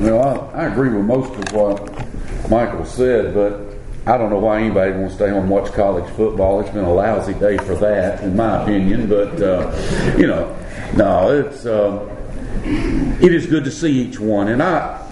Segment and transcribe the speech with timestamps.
[0.00, 3.62] Well, I, I agree with most of what Michael said, but
[4.06, 6.60] I don't know why anybody wants to stay home and watch college football.
[6.60, 9.08] It's been a lousy day for that, in my opinion.
[9.08, 10.54] But uh, you know,
[10.96, 12.14] no, it's uh,
[12.62, 15.02] it is good to see each one, and I,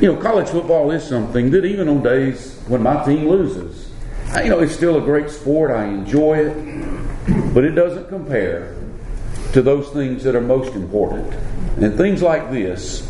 [0.00, 3.90] you know, college football is something that even on days when my team loses,
[4.42, 5.70] you know, it's still a great sport.
[5.70, 8.74] I enjoy it, but it doesn't compare
[9.52, 11.32] to those things that are most important,
[11.76, 13.07] and things like this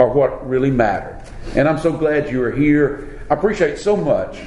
[0.00, 1.22] are what really matter.
[1.54, 3.20] And I'm so glad you are here.
[3.28, 4.40] I appreciate so much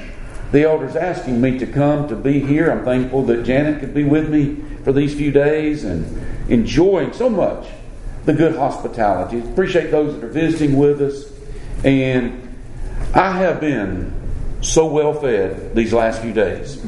[0.50, 2.72] the elders asking me to come to be here.
[2.72, 7.30] I'm thankful that Janet could be with me for these few days and enjoying so
[7.30, 7.68] much
[8.24, 9.38] the good hospitality.
[9.38, 11.32] Appreciate those that are visiting with us.
[11.84, 12.56] And
[13.14, 14.12] I have been
[14.60, 16.78] so well fed these last few days.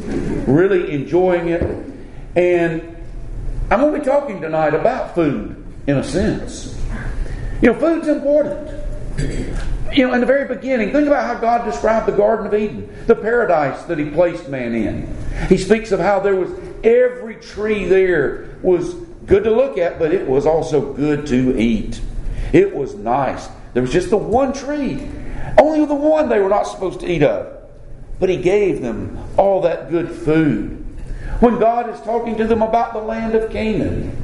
[0.49, 1.63] Really enjoying it.
[2.35, 2.97] And
[3.71, 6.76] I'm going to be talking tonight about food in a sense.
[7.63, 8.71] You know, food's important.
[9.95, 12.95] You know, in the very beginning, think about how God described the Garden of Eden,
[13.07, 15.17] the paradise that He placed man in.
[15.49, 16.51] He speaks of how there was
[16.85, 18.95] every tree there was
[19.27, 22.01] good to look at, but it was also good to eat.
[22.53, 23.49] It was nice.
[23.73, 25.09] There was just the one tree,
[25.59, 27.55] only the one they were not supposed to eat of.
[28.21, 30.83] But He gave them all that good food.
[31.41, 34.15] When God is talking to them about the land of Canaan,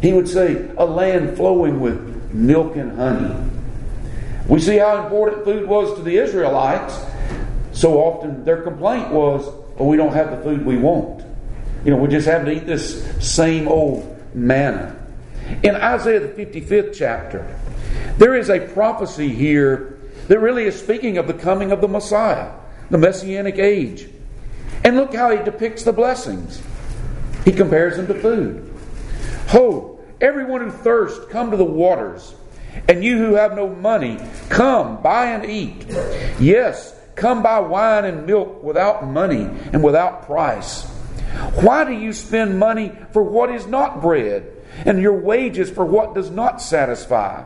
[0.00, 3.34] He would say, A land flowing with milk and honey.
[4.48, 6.98] We see how important food was to the Israelites.
[7.72, 11.24] So often their complaint was, well, we don't have the food we want.
[11.84, 14.96] You know, we just have to eat this same old manna.
[15.62, 17.58] In Isaiah the 55th chapter,
[18.18, 19.98] there is a prophecy here
[20.28, 22.52] that really is speaking of the coming of the Messiah,
[22.90, 24.08] the Messianic age.
[24.84, 26.60] And look how he depicts the blessings.
[27.44, 28.74] He compares them to food.
[29.48, 32.34] Ho, Everyone who thirsts, come to the waters.
[32.88, 35.86] And you who have no money, come, buy and eat.
[36.38, 40.88] Yes, come buy wine and milk without money and without price.
[41.60, 44.50] Why do you spend money for what is not bread,
[44.84, 47.44] and your wages for what does not satisfy?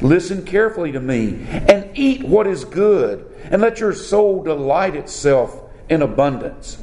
[0.00, 5.62] Listen carefully to me, and eat what is good, and let your soul delight itself
[5.88, 6.78] in abundance.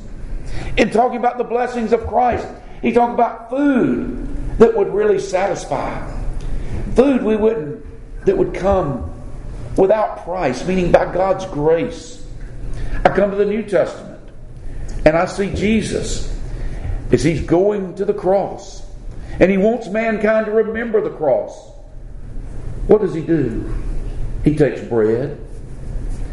[0.78, 2.48] In talking about the blessings of Christ,
[2.82, 6.10] he talked about food that would really satisfy.
[6.96, 7.86] Food we wouldn't
[8.26, 9.12] that would come
[9.78, 12.26] without price, meaning by God's grace.
[13.04, 14.22] I come to the New Testament
[15.06, 16.32] and I see Jesus
[17.12, 18.86] as he's going to the cross.
[19.40, 21.72] And he wants mankind to remember the cross.
[22.88, 23.74] What does he do?
[24.44, 25.40] He takes bread,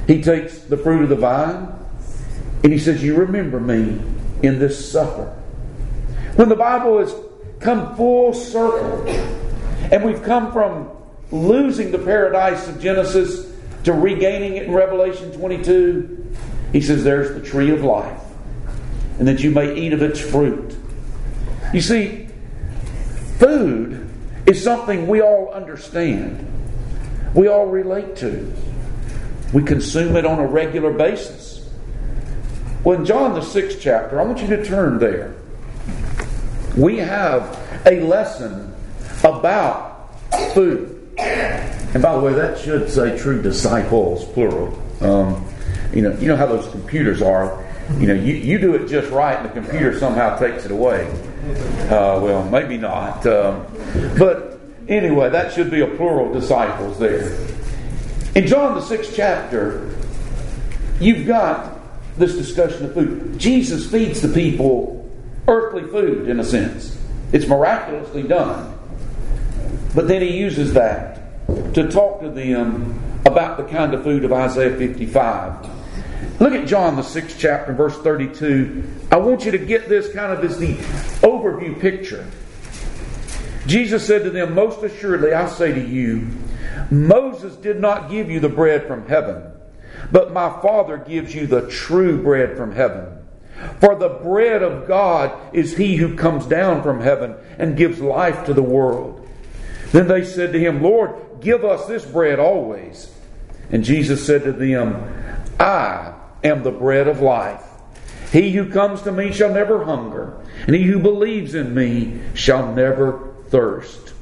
[0.07, 1.73] he takes the fruit of the vine,
[2.63, 4.01] and he says, You remember me
[4.43, 5.35] in this supper.
[6.37, 7.15] When the Bible is
[7.61, 9.09] come full circle.
[9.91, 10.91] And we've come from
[11.31, 13.51] losing the paradise of Genesis
[13.85, 16.35] to regaining it in Revelation 22.
[16.73, 18.21] He says, There's the tree of life,
[19.19, 20.77] and that you may eat of its fruit.
[21.73, 22.29] You see,
[23.39, 24.09] food
[24.47, 26.47] is something we all understand,
[27.35, 28.53] we all relate to.
[29.53, 31.67] We consume it on a regular basis.
[32.85, 35.35] Well, in John, the sixth chapter, I want you to turn there
[36.79, 38.73] we have a lesson
[39.25, 40.15] about
[40.55, 40.95] food.
[41.19, 44.81] And by the way, that should say true disciples, plural.
[45.01, 45.45] Um,
[45.93, 47.65] you know, you know how those computers are.
[47.99, 51.11] You know, you, you do it just right, and the computer somehow takes it away.
[51.87, 53.27] Uh, well, maybe not.
[53.27, 53.67] Um,
[54.17, 57.37] but anyway, that should be a plural disciples there.
[58.35, 59.97] In John the sixth chapter,
[61.01, 61.81] you've got
[62.19, 63.39] this discussion of food.
[63.39, 64.98] Jesus feeds the people
[65.49, 66.97] earthly food, in a sense.
[67.33, 68.79] It's miraculously done.
[69.95, 71.45] But then he uses that
[71.75, 76.41] to talk to them about the kind of food of Isaiah 55.
[76.41, 78.85] Look at John, the sixth chapter, verse 32.
[79.11, 80.75] I want you to get this kind of as the
[81.25, 82.27] overview picture.
[83.67, 86.29] Jesus said to them, Most assuredly, I say to you,
[86.91, 89.43] Moses did not give you the bread from heaven,
[90.13, 93.18] but my Father gives you the true bread from heaven.
[93.81, 98.45] For the bread of God is he who comes down from heaven and gives life
[98.47, 99.27] to the world.
[99.93, 103.13] Then they said to him, Lord, give us this bread always.
[103.71, 105.13] And Jesus said to them,
[105.59, 106.15] I
[106.45, 107.65] am the bread of life.
[108.33, 112.75] He who comes to me shall never hunger, and he who believes in me shall
[112.75, 114.13] never thirst.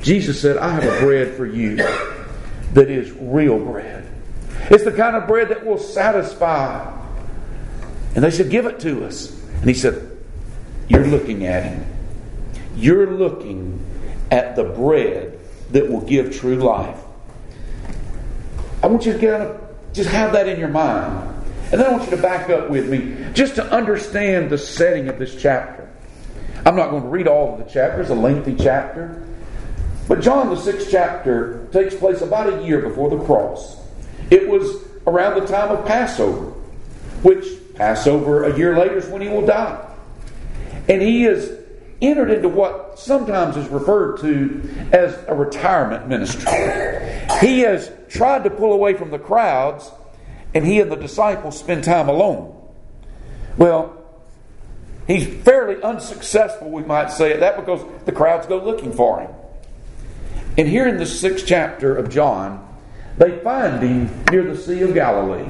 [0.00, 4.08] Jesus said, I have a bread for you that is real bread.
[4.70, 7.03] It's the kind of bread that will satisfy
[8.14, 9.30] and they said, Give it to us.
[9.60, 10.16] And he said,
[10.88, 11.86] You're looking at him.
[12.76, 13.84] You're looking
[14.30, 15.38] at the bread
[15.70, 17.00] that will give true life.
[18.82, 21.30] I want you to get just have that in your mind.
[21.70, 25.08] And then I want you to back up with me just to understand the setting
[25.08, 25.88] of this chapter.
[26.66, 29.22] I'm not going to read all of the chapters, a lengthy chapter.
[30.08, 33.80] But John, the sixth chapter, takes place about a year before the cross.
[34.30, 36.50] It was around the time of Passover,
[37.22, 39.90] which Passover a year later is when he will die.
[40.88, 41.50] And he has
[42.00, 46.52] entered into what sometimes is referred to as a retirement ministry.
[47.40, 49.90] He has tried to pull away from the crowds,
[50.52, 52.54] and he and the disciples spend time alone.
[53.56, 53.96] Well,
[55.06, 59.30] he's fairly unsuccessful, we might say at that, because the crowds go looking for him.
[60.56, 62.68] And here in the sixth chapter of John,
[63.18, 65.48] they find him near the Sea of Galilee.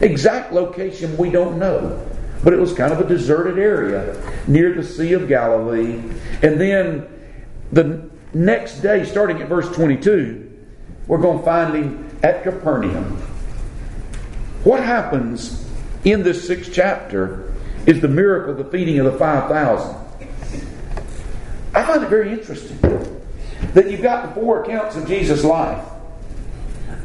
[0.00, 2.06] Exact location we don't know,
[2.44, 4.16] but it was kind of a deserted area
[4.46, 6.00] near the Sea of Galilee.
[6.42, 7.08] And then
[7.72, 10.44] the next day, starting at verse 22,
[11.06, 13.16] we're going to find him at Capernaum.
[14.64, 15.66] What happens
[16.04, 17.52] in this sixth chapter
[17.86, 19.96] is the miracle of the feeding of the 5,000.
[21.74, 22.78] I find it very interesting
[23.74, 25.84] that you've got the four accounts of Jesus' life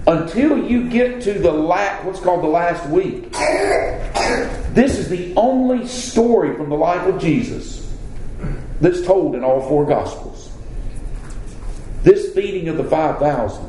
[0.08, 3.32] until you get to the last, what's called the last week.
[4.74, 7.92] This is the only story from the life of Jesus
[8.82, 10.52] that's told in all four Gospels.
[12.04, 13.66] This feeding of the 5,000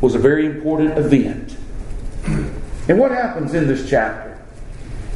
[0.00, 1.56] was a very important event.
[2.88, 4.40] And what happens in this chapter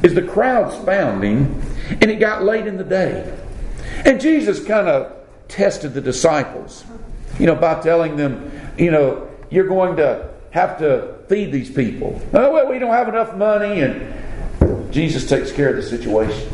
[0.03, 3.33] is the crowds found him, and it got late in the day.
[4.05, 5.15] And Jesus kind of
[5.47, 6.85] tested the disciples,
[7.39, 12.20] you know, by telling them, you know, you're going to have to feed these people.
[12.32, 16.52] Oh, well, we don't have enough money, and Jesus takes care of the situation.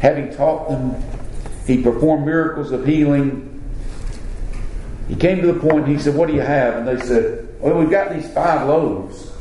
[0.00, 1.02] Having taught them,
[1.66, 3.52] he performed miracles of healing.
[5.08, 6.76] He came to the point, he said, What do you have?
[6.76, 9.32] And they said, Well, we've got these five loaves.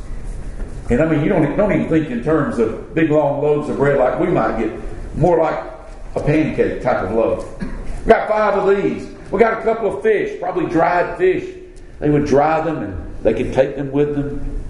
[0.89, 3.77] And I mean, you don't, don't even think in terms of big long loaves of
[3.77, 4.71] bread like we might get,
[5.17, 5.57] more like
[6.15, 7.59] a pancake type of loaf.
[7.59, 9.07] We've got five of these.
[9.31, 11.64] We've got a couple of fish, probably dried fish.
[11.99, 14.61] They would dry them and they could take them with them.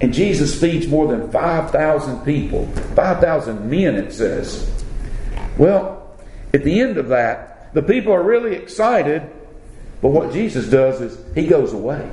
[0.00, 4.70] And Jesus feeds more than 5,000 people, 5,000 men, it says.
[5.56, 6.16] Well,
[6.52, 9.22] at the end of that, the people are really excited,
[10.02, 12.10] but what Jesus does is he goes away.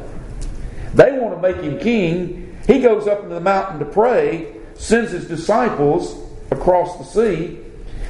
[0.93, 2.57] They want to make him king.
[2.67, 6.17] He goes up into the mountain to pray, sends his disciples
[6.51, 7.59] across the sea.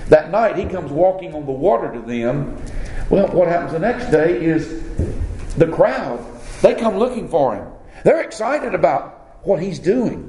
[0.10, 2.62] That night, he comes walking on the water to them.
[3.10, 4.84] Well, what happens the next day is
[5.58, 6.24] the crowd,
[6.62, 7.68] they come looking for him.
[8.04, 10.22] They're excited about what he's doing,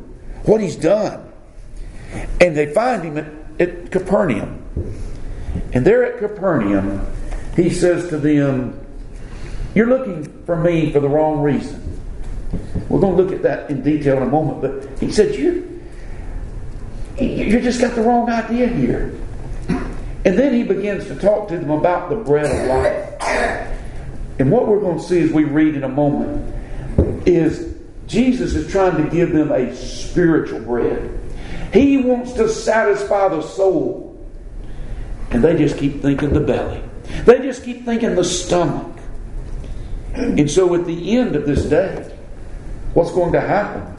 [0.44, 1.32] what he's done.
[2.40, 3.26] And they find him at,
[3.60, 4.60] at Capernaum.
[5.72, 7.06] And there at Capernaum,
[7.56, 8.78] he says to them,
[9.74, 11.80] You're looking for me for the wrong reason.
[12.88, 15.74] We're going to look at that in detail in a moment, but he said, You
[17.18, 19.14] you just got the wrong idea here.
[20.26, 23.73] And then he begins to talk to them about the bread of life.
[24.38, 26.54] And what we're going to see as we read in a moment
[27.26, 27.74] is
[28.06, 31.20] Jesus is trying to give them a spiritual bread.
[31.72, 34.10] He wants to satisfy the soul.
[35.30, 36.82] And they just keep thinking the belly.
[37.24, 38.96] They just keep thinking the stomach.
[40.14, 42.16] And so at the end of this day,
[42.92, 43.96] what's going to happen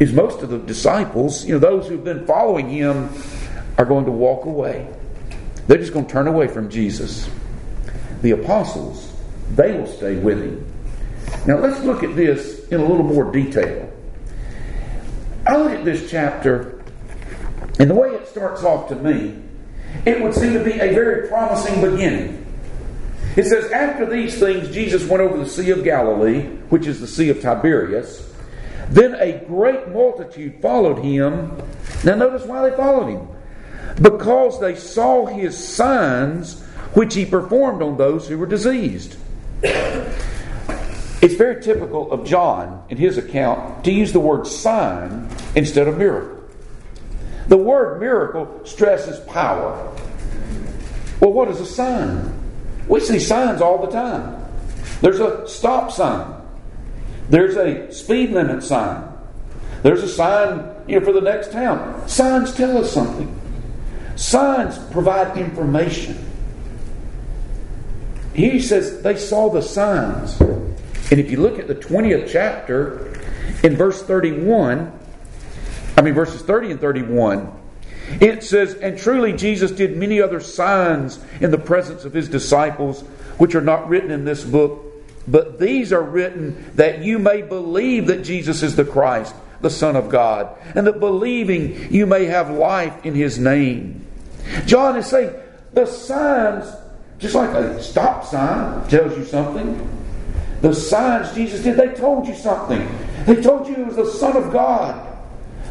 [0.00, 3.10] is most of the disciples, you know, those who've been following him,
[3.78, 4.88] are going to walk away.
[5.66, 7.28] They're just going to turn away from Jesus.
[8.22, 9.05] The apostles,
[9.56, 10.72] they will stay with him.
[11.46, 13.92] Now let's look at this in a little more detail.
[15.46, 16.82] I look at this chapter,
[17.78, 19.36] and the way it starts off to me,
[20.04, 22.44] it would seem to be a very promising beginning.
[23.36, 27.06] It says, After these things, Jesus went over the Sea of Galilee, which is the
[27.06, 28.32] Sea of Tiberias.
[28.88, 31.56] Then a great multitude followed him.
[32.04, 33.28] Now, notice why they followed him.
[34.00, 36.62] Because they saw his signs,
[36.94, 39.16] which he performed on those who were diseased.
[39.62, 45.98] It's very typical of John in his account to use the word sign instead of
[45.98, 46.44] miracle.
[47.48, 49.92] The word miracle stresses power.
[51.20, 52.32] Well, what is a sign?
[52.88, 54.44] We see signs all the time.
[55.00, 56.34] There's a stop sign.
[57.28, 59.12] There's a speed limit sign.
[59.82, 62.08] There's a sign, you know, for the next town.
[62.08, 63.32] Signs tell us something.
[64.16, 66.24] Signs provide information.
[68.36, 70.38] He says they saw the signs.
[70.40, 73.18] And if you look at the 20th chapter,
[73.62, 74.92] in verse 31,
[75.96, 77.50] I mean, verses 30 and 31,
[78.20, 83.00] it says, And truly Jesus did many other signs in the presence of his disciples,
[83.38, 84.84] which are not written in this book.
[85.26, 89.96] But these are written that you may believe that Jesus is the Christ, the Son
[89.96, 94.06] of God, and that believing you may have life in his name.
[94.66, 95.34] John is saying
[95.72, 96.66] the signs,
[97.18, 99.88] just like a stop sign tells you something,
[100.60, 102.86] the signs Jesus did, they told you something.
[103.26, 105.02] They told you he was the Son of God.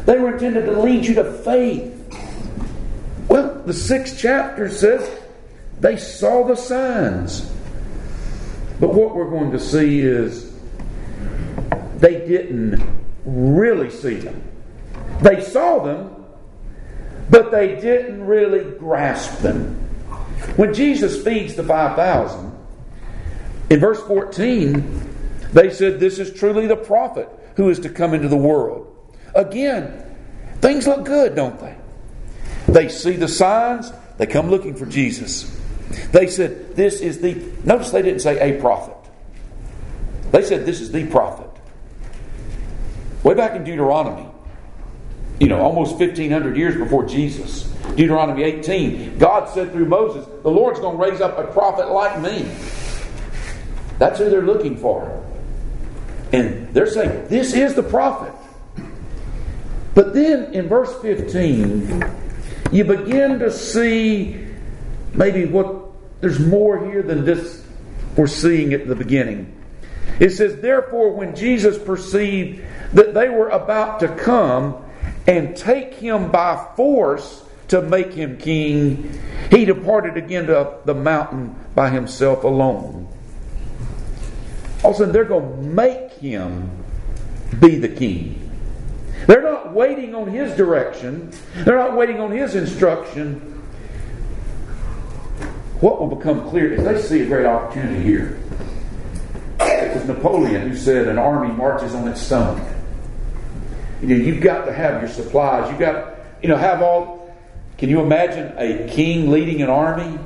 [0.04, 1.92] They were intended to lead you to faith.
[3.28, 5.08] Well, the sixth chapter says
[5.80, 7.52] they saw the signs.
[8.78, 10.52] But what we're going to see is
[11.96, 12.82] they didn't
[13.24, 14.42] really see them.
[15.22, 16.24] They saw them,
[17.30, 19.85] but they didn't really grasp them.
[20.56, 22.52] When Jesus feeds the 5,000,
[23.70, 25.06] in verse 14,
[25.52, 28.92] they said, This is truly the prophet who is to come into the world.
[29.34, 30.16] Again,
[30.60, 31.76] things look good, don't they?
[32.68, 35.52] They see the signs, they come looking for Jesus.
[36.12, 37.34] They said, This is the.
[37.64, 38.96] Notice they didn't say a prophet.
[40.32, 41.50] They said, This is the prophet.
[43.22, 44.28] Way back in Deuteronomy,
[45.38, 47.64] you know, almost 1,500 years before Jesus,
[47.94, 52.20] Deuteronomy 18, God said through Moses, The Lord's going to raise up a prophet like
[52.20, 52.50] me.
[53.98, 55.22] That's who they're looking for.
[56.32, 58.32] And they're saying, This is the prophet.
[59.94, 62.04] But then in verse 15,
[62.72, 64.46] you begin to see
[65.14, 65.86] maybe what
[66.20, 67.64] there's more here than this
[68.16, 69.52] we're seeing at the beginning.
[70.18, 72.62] It says, Therefore, when Jesus perceived
[72.94, 74.82] that they were about to come
[75.26, 79.18] and take him by force to make him king,
[79.50, 83.08] he departed again to the mountain by himself alone.
[84.84, 86.70] All of a sudden, they're going to make him
[87.60, 88.42] be the king.
[89.26, 91.32] They're not waiting on his direction,
[91.64, 93.52] they're not waiting on his instruction.
[95.80, 98.38] What will become clear is they see a great opportunity here.
[99.60, 102.75] It was Napoleon who said an army marches on its stomach.
[104.00, 105.70] You know, you've got to have your supplies.
[105.70, 107.34] You've got, you know, have all.
[107.78, 110.18] Can you imagine a king leading an army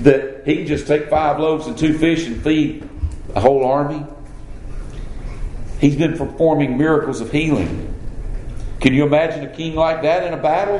[0.00, 2.88] that he can just take five loaves and two fish and feed
[3.34, 4.04] a whole army?
[5.80, 7.86] He's been performing miracles of healing.
[8.80, 10.78] Can you imagine a king like that in a battle?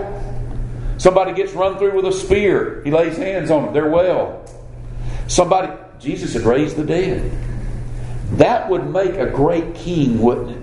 [0.99, 2.83] Somebody gets run through with a spear.
[2.85, 3.75] He lays hands on them.
[3.75, 4.45] They're well.
[5.29, 7.31] Somebody, Jesus had raised the dead.
[8.33, 10.60] That would make a great king, wouldn't it?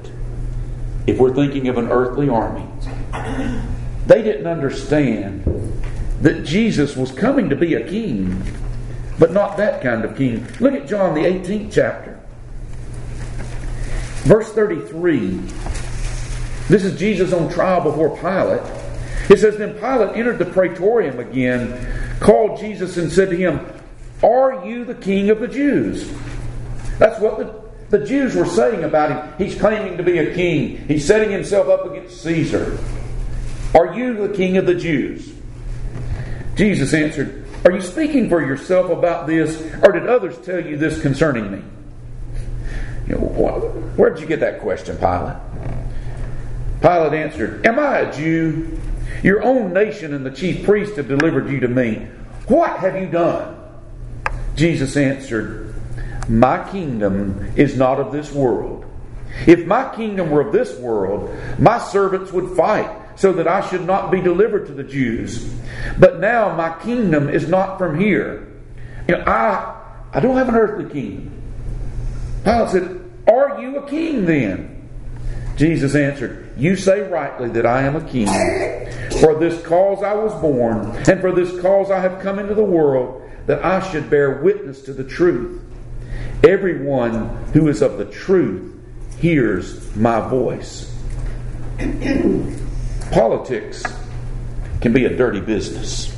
[1.08, 2.66] If we're thinking of an earthly army.
[4.06, 5.44] They didn't understand
[6.22, 8.44] that Jesus was coming to be a king,
[9.18, 10.46] but not that kind of king.
[10.60, 12.20] Look at John, the 18th chapter.
[14.24, 15.30] Verse 33.
[16.68, 18.62] This is Jesus on trial before Pilate.
[19.30, 23.66] It says, Then Pilate entered the praetorium again, called Jesus, and said to him,
[24.22, 26.12] Are you the king of the Jews?
[26.98, 29.34] That's what the, the Jews were saying about him.
[29.38, 32.78] He's claiming to be a king, he's setting himself up against Caesar.
[33.74, 35.34] Are you the king of the Jews?
[36.56, 41.02] Jesus answered, Are you speaking for yourself about this, or did others tell you this
[41.02, 41.62] concerning me?
[43.08, 43.20] You know,
[43.96, 45.38] where did you get that question, Pilate?
[46.82, 48.80] Pilate answered, Am I a Jew?
[49.24, 52.08] Your own nation and the chief priests have delivered you to me.
[52.48, 53.56] What have you done?
[54.56, 55.67] Jesus answered,
[56.30, 58.86] My kingdom is not of this world.
[59.46, 63.86] If my kingdom were of this world, my servants would fight so that I should
[63.86, 65.52] not be delivered to the Jews.
[65.98, 68.48] But now my kingdom is not from here.
[69.08, 69.82] You know, I,
[70.14, 71.42] I don't have an earthly kingdom.
[72.44, 74.90] Pilate said, Are you a king then?
[75.56, 78.28] Jesus answered, You say rightly that I am a king.
[79.20, 82.64] For this cause I was born, and for this cause I have come into the
[82.64, 85.62] world, that I should bear witness to the truth.
[86.44, 88.74] Everyone who is of the truth
[89.20, 90.94] hears my voice.
[93.12, 93.84] Politics
[94.82, 96.16] can be a dirty business.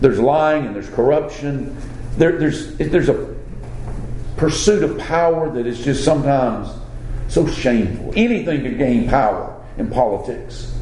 [0.00, 1.76] There's lying and there's corruption.
[2.16, 3.34] There, there's, there's a
[4.36, 6.68] pursuit of power that is just sometimes
[7.28, 8.12] so shameful.
[8.16, 10.74] Anything to gain power in politics.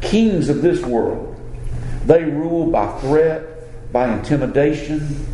[0.00, 1.34] Kings of this world,
[2.04, 5.26] they rule by threat, by intimidation.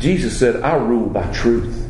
[0.00, 1.86] Jesus said, I rule by truth.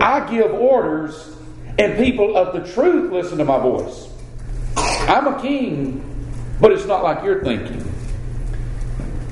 [0.00, 1.36] I give orders,
[1.78, 4.08] and people of the truth listen to my voice.
[4.76, 6.02] I'm a king,
[6.60, 7.92] but it's not like you're thinking.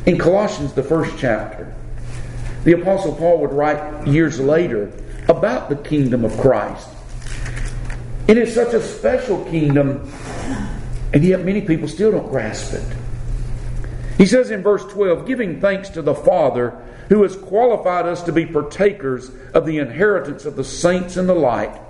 [0.06, 1.74] In Colossians, the first chapter,
[2.64, 4.92] the Apostle Paul would write years later
[5.28, 6.88] about the kingdom of Christ.
[8.28, 10.10] It is such a special kingdom,
[11.14, 13.03] and yet many people still don't grasp it.
[14.18, 18.32] He says in verse 12, giving thanks to the Father who has qualified us to
[18.32, 21.80] be partakers of the inheritance of the saints in the light.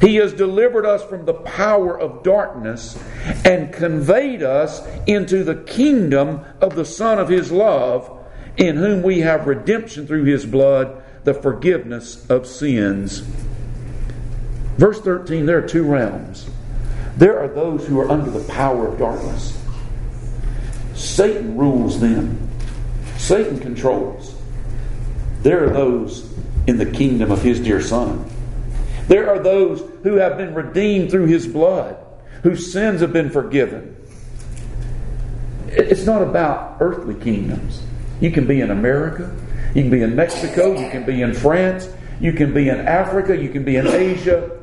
[0.00, 2.98] He has delivered us from the power of darkness
[3.44, 8.24] and conveyed us into the kingdom of the Son of His love,
[8.56, 13.20] in whom we have redemption through His blood, the forgiveness of sins.
[14.76, 16.48] Verse 13 there are two realms.
[17.16, 19.63] There are those who are under the power of darkness.
[20.94, 22.48] Satan rules them,
[23.16, 24.34] Satan controls.
[25.42, 26.32] There are those
[26.66, 28.24] in the kingdom of his dear Son.
[29.08, 31.96] There are those who have been redeemed through his blood,
[32.42, 33.96] whose sins have been forgiven.
[35.68, 37.82] It's not about earthly kingdoms.
[38.20, 39.34] You can be in America,
[39.74, 41.88] you can be in Mexico, you can be in France,
[42.20, 44.62] you can be in Africa, you can be in Asia.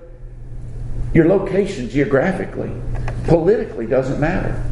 [1.14, 2.72] Your location geographically,
[3.26, 4.64] politically doesn't matter.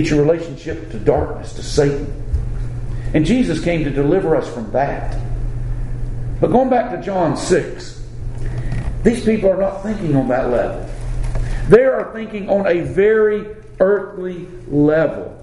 [0.00, 2.10] It's your relationship to darkness, to Satan.
[3.12, 5.14] And Jesus came to deliver us from that.
[6.40, 8.02] But going back to John 6,
[9.02, 10.88] these people are not thinking on that level.
[11.68, 15.36] They are thinking on a very earthly level.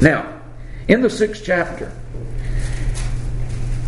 [0.00, 0.40] Now,
[0.88, 1.92] in the sixth chapter,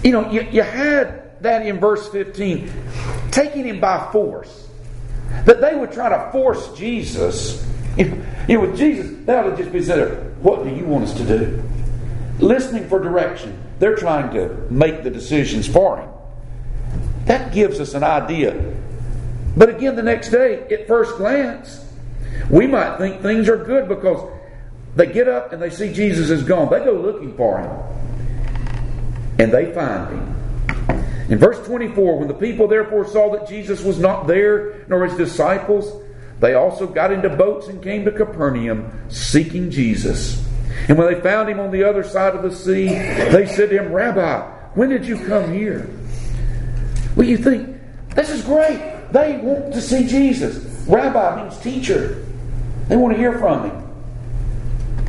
[0.05, 2.71] you know, you, you had that in verse 15,
[3.33, 4.69] taking him by force
[5.47, 7.69] that they would try to force Jesus.
[7.97, 11.25] You know, with Jesus, that would just be said, What do you want us to
[11.25, 11.63] do?
[12.39, 13.61] Listening for direction.
[13.79, 16.09] They're trying to make the decisions for him.
[17.27, 18.75] That gives us an idea.
[19.57, 21.85] But again, the next day, at first glance,
[22.51, 24.31] we might think things are good because
[24.97, 26.71] they get up and they see Jesus is gone.
[26.71, 27.71] They go looking for him.
[29.39, 30.35] And they find him.
[31.31, 35.17] In verse 24, when the people therefore saw that Jesus was not there, nor his
[35.17, 36.04] disciples,
[36.41, 40.45] they also got into boats and came to Capernaum, seeking Jesus.
[40.89, 43.83] And when they found him on the other side of the sea, they said to
[43.83, 44.41] him, Rabbi,
[44.75, 45.89] when did you come here?
[47.17, 47.79] Well, you think,
[48.15, 49.13] this is great.
[49.13, 50.57] They want to see Jesus.
[50.89, 52.27] Rabbi means teacher.
[52.89, 53.81] They want to hear from him.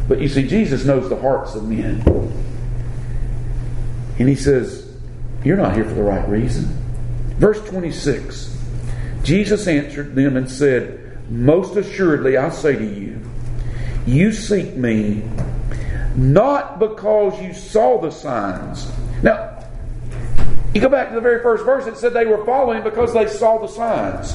[0.07, 2.01] But you see, Jesus knows the hearts of men.
[4.19, 4.95] And he says,
[5.43, 6.65] you're not here for the right reason.
[7.37, 8.53] Verse 26
[9.23, 13.19] Jesus answered them and said, Most assuredly, I say to you,
[14.05, 15.23] you seek me
[16.15, 18.89] not because you saw the signs.
[19.21, 19.63] Now,
[20.73, 23.27] you go back to the very first verse, it said they were following because they
[23.27, 24.33] saw the signs.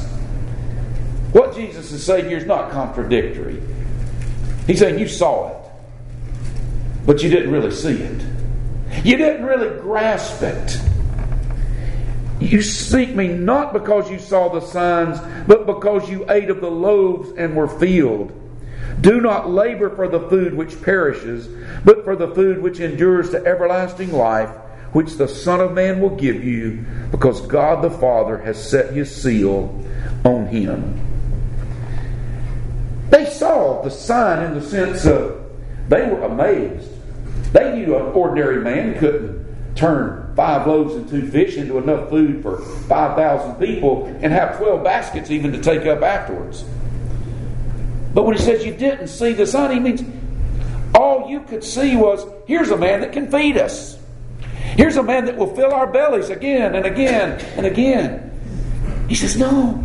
[1.33, 3.63] What Jesus is saying here is not contradictory.
[4.67, 5.71] He's saying you saw it,
[7.07, 8.23] but you didn't really see it.
[9.05, 10.81] You didn't really grasp it.
[12.41, 16.71] You seek me not because you saw the signs, but because you ate of the
[16.71, 18.33] loaves and were filled.
[19.03, 21.49] Do not labor for the food which perishes,
[21.85, 24.49] but for the food which endures to everlasting life,
[24.93, 29.15] which the Son of Man will give you, because God the Father has set his
[29.15, 29.85] seal
[30.25, 30.99] on him.
[33.11, 35.51] They saw the sign in the sense of
[35.89, 36.91] they were amazed.
[37.53, 42.43] They knew an ordinary man couldn't turn five loaves and two fish into enough food
[42.43, 46.65] for 5,000 people and have 12 baskets even to take up afterwards.
[48.15, 50.03] But when he says you didn't see the sun, he means
[50.95, 53.99] all you could see was here's a man that can feed us.
[54.77, 58.27] Here's a man that will fill our bellies again and again and again.
[59.09, 59.85] He says, No,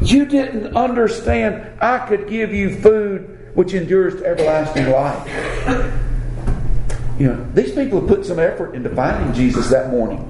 [0.00, 6.06] you didn't understand I could give you food which endures to everlasting life.
[7.20, 10.26] You know, these people have put some effort into finding Jesus that morning.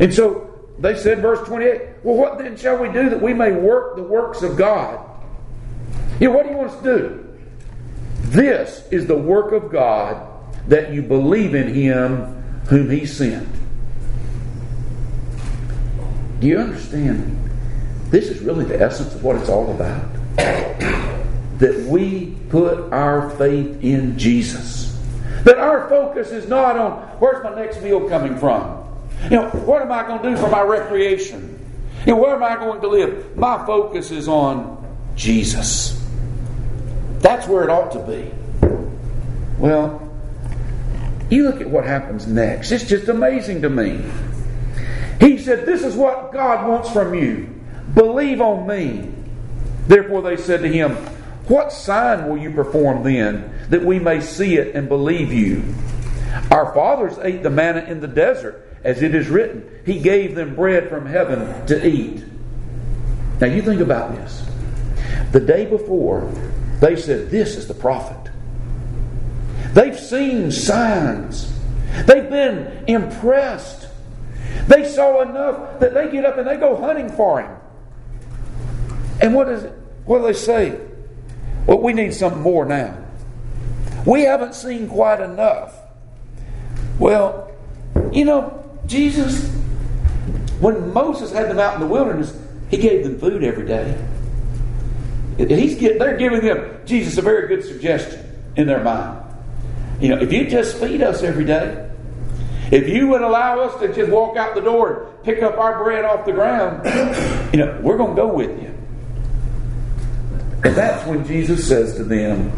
[0.00, 3.52] And so they said, verse 28, Well, what then shall we do that we may
[3.52, 5.06] work the works of God?
[6.18, 7.38] You know, what do you want us to do?
[8.22, 10.26] This is the work of God
[10.68, 13.46] that you believe in Him whom He sent.
[16.40, 17.50] Do you understand?
[18.08, 20.02] This is really the essence of what it's all about.
[21.58, 24.93] That we put our faith in Jesus.
[25.44, 28.82] That our focus is not on where's my next meal coming from?
[29.24, 31.60] You know, what am I going to do for my recreation?
[32.06, 33.36] You know, where am I going to live?
[33.36, 34.82] My focus is on
[35.16, 36.02] Jesus.
[37.18, 38.30] That's where it ought to be.
[39.58, 40.00] Well,
[41.30, 42.70] you look at what happens next.
[42.70, 44.04] It's just amazing to me.
[45.20, 47.48] He said, This is what God wants from you.
[47.94, 49.10] Believe on me.
[49.86, 50.96] Therefore, they said to him,
[51.48, 55.62] What sign will you perform then that we may see it and believe you.
[56.50, 60.54] Our fathers ate the manna in the desert, as it is written, He gave them
[60.54, 62.24] bread from heaven to eat.
[63.40, 64.46] Now you think about this.
[65.32, 66.30] The day before,
[66.80, 68.30] they said, This is the prophet.
[69.72, 71.52] They've seen signs.
[72.06, 73.88] They've been impressed.
[74.68, 77.56] They saw enough that they get up and they go hunting for him.
[79.20, 79.72] And what is it?
[80.04, 80.78] What do they say?
[81.66, 82.98] Well, we need something more now.
[84.06, 85.74] We haven't seen quite enough.
[86.98, 87.50] Well,
[88.12, 89.50] you know, Jesus,
[90.60, 92.36] when Moses had them out in the wilderness,
[92.70, 93.98] he gave them food every day.
[95.38, 98.24] He's get, they're giving them Jesus a very good suggestion
[98.56, 99.20] in their mind.
[100.00, 101.90] You know, if you just feed us every day,
[102.70, 105.82] if you would allow us to just walk out the door and pick up our
[105.82, 106.84] bread off the ground,
[107.52, 108.73] you know, we're going to go with you.
[110.64, 112.52] And that's when Jesus says to them,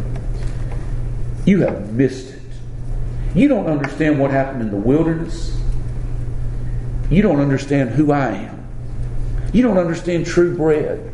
[1.45, 2.41] You have missed it.
[3.35, 5.55] You don't understand what happened in the wilderness.
[7.09, 8.67] You don't understand who I am.
[9.53, 11.13] You don't understand true bread.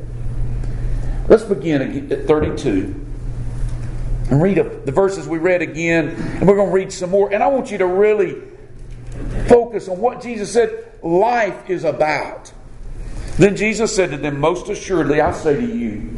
[1.27, 3.03] Let's begin at 32
[4.29, 7.34] and read the verses we read again, and we're going to read some more.
[7.34, 8.41] And I want you to really
[9.47, 12.51] focus on what Jesus said life is about.
[13.38, 16.17] Then Jesus said to them, Most assuredly, I say to you,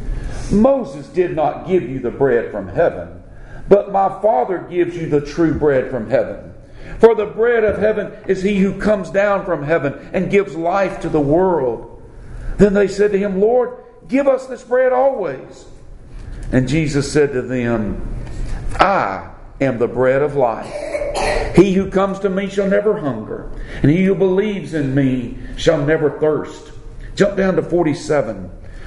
[0.50, 3.22] Moses did not give you the bread from heaven,
[3.68, 6.54] but my Father gives you the true bread from heaven.
[6.98, 11.00] For the bread of heaven is he who comes down from heaven and gives life
[11.00, 12.02] to the world.
[12.58, 13.76] Then they said to him, Lord,
[14.08, 15.66] give us this bread always.
[16.52, 18.16] And Jesus said to them,
[18.78, 19.30] I
[19.60, 20.72] am the bread of life.
[21.56, 23.50] He who comes to me shall never hunger,
[23.82, 26.72] and he who believes in me shall never thirst.
[27.14, 28.50] Jump down to 47.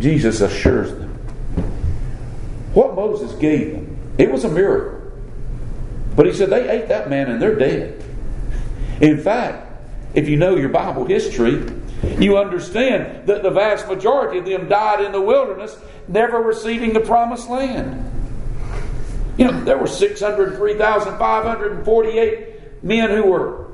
[0.00, 1.10] Jesus assures them.
[2.74, 5.00] What Moses gave them, it was a miracle.
[6.16, 8.02] But he said they ate that man and they're dead.
[9.00, 9.66] In fact,
[10.14, 11.64] if you know your Bible history,
[12.18, 15.76] you understand that the vast majority of them died in the wilderness,
[16.06, 18.10] never receiving the promised land.
[19.36, 23.66] You know, there were 603,548 men who were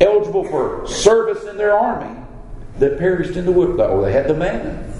[0.00, 2.16] eligible for service in their army
[2.78, 3.88] that perished in the wilderness.
[3.90, 4.93] Oh, they had the manna.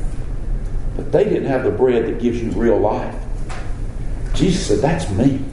[0.97, 3.15] But they didn't have the bread that gives you real life.
[4.35, 5.45] Jesus said, That's me.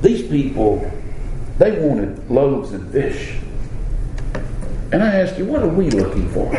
[0.00, 0.90] These people,
[1.58, 3.36] they wanted loaves and fish.
[4.92, 6.54] And I ask you, what are we looking for?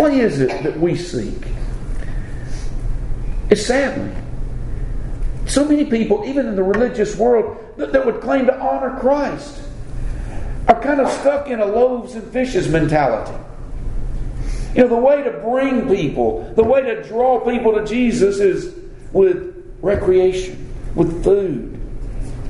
[0.00, 1.36] What is it that we seek?
[3.50, 4.12] It's sadly,
[5.46, 9.62] so many people, even in the religious world, that, that would claim to honor Christ,
[10.66, 13.36] are kind of stuck in a loaves and fishes mentality.
[14.74, 18.74] You know, the way to bring people, the way to draw people to Jesus is
[19.12, 21.74] with recreation, with food.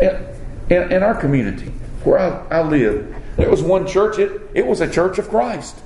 [0.01, 0.27] In,
[0.71, 1.73] in, in our community,
[2.05, 5.79] where I, I live, there was one church, it, it was a church of Christ.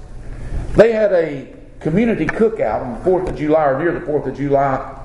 [0.74, 4.36] They had a community cookout on the 4th of July or near the 4th of
[4.36, 4.98] July.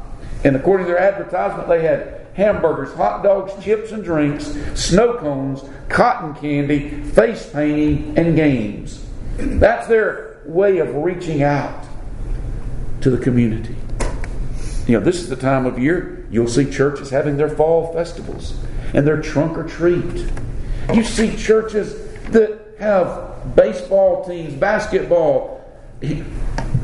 [0.43, 5.63] And according to their advertisement, they had hamburgers, hot dogs, chips and drinks, snow cones,
[5.89, 9.03] cotton candy, face painting, and games.
[9.37, 11.85] That's their way of reaching out
[13.01, 13.75] to the community.
[14.87, 18.57] You know, this is the time of year you'll see churches having their fall festivals
[18.93, 20.29] and their trunk or treat.
[20.93, 21.95] You see churches
[22.29, 25.63] that have baseball teams, basketball.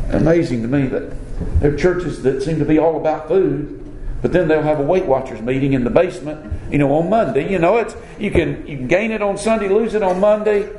[0.10, 1.14] Amazing to me that
[1.60, 3.80] there are churches that seem to be all about food,
[4.22, 7.52] But then they'll have a Weight Watchers meeting in the basement, you know, on Monday.
[7.52, 10.70] You know, it's you can you can gain it on Sunday, lose it on Monday.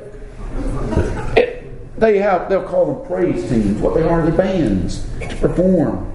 [1.97, 3.81] They have they'll call them praise teams.
[3.81, 6.11] What they are, the bands to perform.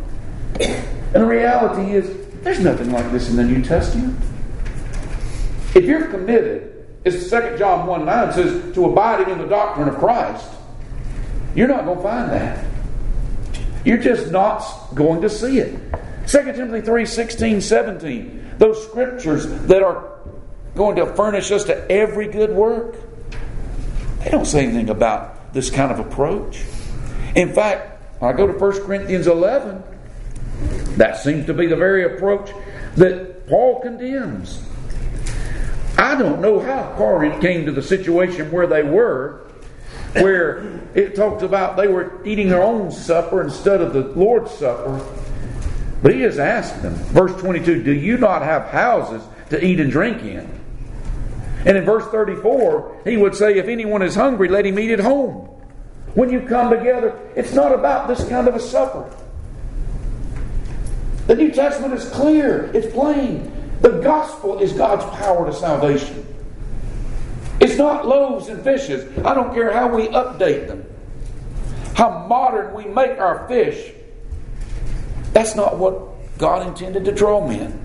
[0.61, 4.19] And the reality is, there's nothing like this in the New Testament.
[5.75, 9.97] If you're committed, as 2 John 1 9 says, to abiding in the doctrine of
[9.97, 10.51] Christ,
[11.55, 12.65] you're not going to find that.
[13.85, 14.63] You're just not
[14.95, 15.79] going to see it.
[16.27, 18.55] 2 Timothy 3 16, 17.
[18.59, 20.19] Those scriptures that are
[20.75, 22.95] going to furnish us to every good work,
[24.23, 26.65] they don't say anything about this kind of approach.
[27.35, 29.83] In fact, I go to 1 Corinthians 11,
[30.97, 32.51] that seems to be the very approach
[32.97, 34.63] that Paul condemns.
[35.97, 39.47] I don't know how Corinth came to the situation where they were,
[40.15, 45.05] where it talks about they were eating their own supper instead of the Lord's Supper.
[46.03, 49.91] But he just asked them, verse 22, Do you not have houses to eat and
[49.91, 50.60] drink in?
[51.67, 55.01] And in verse 34, he would say, If anyone is hungry, let him eat at
[55.01, 55.47] home.
[56.15, 59.09] When you come together, it's not about this kind of a supper.
[61.27, 63.53] The New Testament is clear, it's plain.
[63.83, 66.27] The gospel is God's power to salvation.
[67.61, 69.07] It's not loaves and fishes.
[69.19, 70.85] I don't care how we update them,
[71.95, 73.93] how modern we make our fish.
[75.33, 77.79] That's not what God intended to draw men.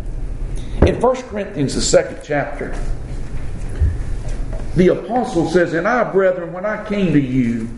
[0.86, 2.74] In 1 Corinthians, the second chapter,
[4.76, 7.70] the apostle says, And I, brethren, when I came to you,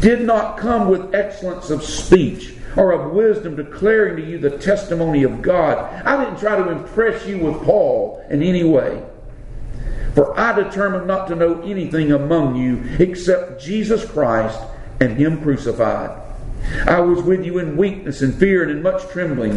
[0.00, 5.22] did not come with excellence of speech or of wisdom declaring to you the testimony
[5.22, 5.78] of God.
[6.04, 9.02] I didn't try to impress you with Paul in any way.
[10.14, 14.60] For I determined not to know anything among you except Jesus Christ
[15.00, 16.18] and Him crucified.
[16.86, 19.52] I was with you in weakness and fear and in much trembling.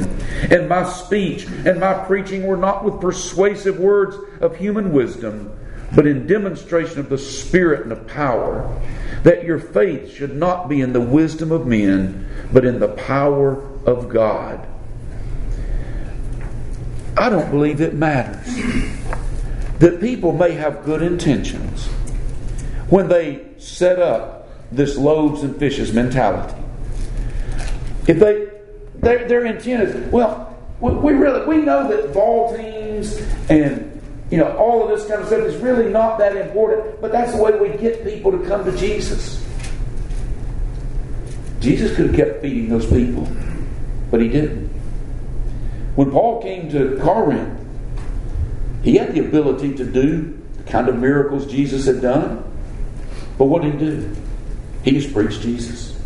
[0.49, 5.54] And my speech and my preaching were not with persuasive words of human wisdom,
[5.93, 8.81] but in demonstration of the Spirit and of power,
[9.23, 13.61] that your faith should not be in the wisdom of men, but in the power
[13.85, 14.67] of God.
[17.17, 18.45] I don't believe it matters
[19.79, 21.87] that people may have good intentions
[22.89, 26.55] when they set up this loaves and fishes mentality.
[28.07, 28.49] If they
[28.95, 33.17] their, their intent is well, we really we know that ball teams
[33.49, 33.94] and
[34.31, 37.33] you know all of this kind of stuff is really not that important, but that's
[37.33, 39.43] the way we get people to come to Jesus.
[41.59, 43.27] Jesus could have kept feeding those people,
[44.11, 44.67] but he didn't.
[45.95, 47.59] When Paul came to Corinth,
[48.83, 52.43] he had the ability to do the kind of miracles Jesus had done,
[53.37, 54.15] but what did he do?
[54.83, 55.99] He just preached Jesus.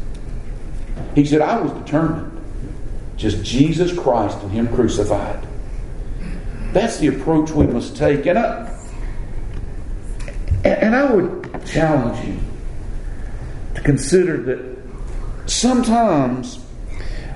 [1.16, 2.36] He said, I was determined.
[3.18, 5.46] Just Jesus Christ and Him crucified.
[6.74, 8.26] That's the approach we must take.
[8.26, 8.80] And I,
[10.64, 12.40] and I would challenge you
[13.76, 14.78] to consider that
[15.50, 16.60] sometimes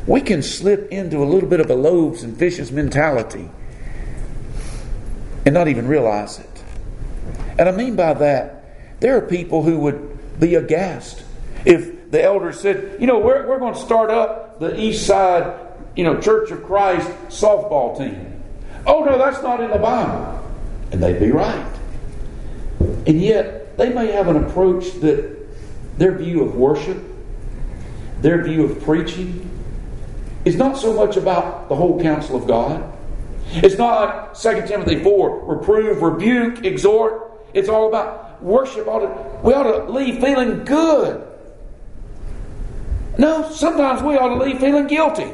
[0.06, 3.50] we can slip into a little bit of a loaves and fishes mentality
[5.46, 6.64] and not even realize it.
[7.58, 11.24] And I mean by that, there are people who would be aghast
[11.66, 15.60] if the elders said, you know, we're, we're going to start up the East Side,
[15.96, 18.33] you know, Church of Christ softball team.
[18.86, 20.42] Oh, no, that's not in the Bible.
[20.92, 21.74] And they'd be right.
[23.08, 25.48] And yet, they may have an approach that
[25.98, 27.02] their view of worship,
[28.22, 29.50] their view of preaching,
[30.46, 32.92] is not so much about the whole counsel of God.
[33.52, 37.32] It's not like 2 Timothy 4 reprove, rebuke, exhort.
[37.54, 38.86] It's all about worship.
[38.86, 41.26] To, we ought to leave feeling good.
[43.18, 45.32] No, sometimes we ought to leave feeling guilty.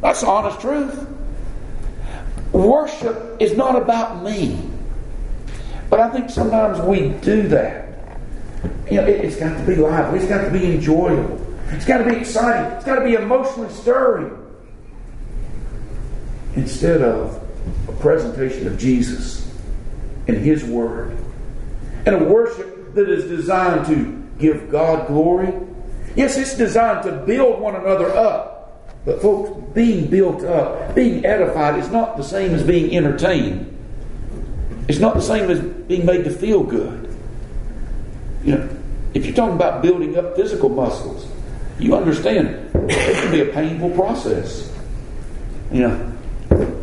[0.00, 1.08] That's the honest truth.
[2.52, 4.58] Worship is not about me.
[5.88, 7.88] But I think sometimes we do that.
[8.90, 10.20] You know, it, has got to be lively.
[10.20, 11.38] It's got to be enjoyable.
[11.68, 12.72] It's got to be exciting.
[12.72, 14.38] It's got to be emotionally stirring.
[16.56, 17.42] Instead of
[17.88, 19.50] a presentation of Jesus
[20.28, 21.16] and His Word.
[22.04, 25.52] And a worship that is designed to give God glory.
[26.16, 28.51] Yes, it's designed to build one another up.
[29.04, 33.68] But, folks, being built up, being edified, is not the same as being entertained.
[34.88, 37.14] It's not the same as being made to feel good.
[38.44, 38.68] You know,
[39.14, 41.26] if you're talking about building up physical muscles,
[41.78, 44.72] you understand it can be a painful process.
[45.72, 46.12] You know,